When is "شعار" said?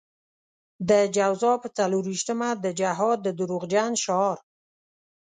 4.03-4.37